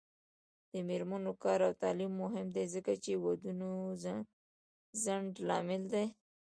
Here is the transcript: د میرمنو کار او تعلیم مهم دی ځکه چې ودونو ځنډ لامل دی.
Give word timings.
د 0.71 0.73
میرمنو 0.87 1.31
کار 1.43 1.59
او 1.67 1.73
تعلیم 1.83 2.13
مهم 2.23 2.47
دی 2.55 2.65
ځکه 2.73 2.91
چې 3.03 3.11
ودونو 3.23 3.69
ځنډ 5.05 5.31
لامل 5.47 5.83
دی. 5.93 6.05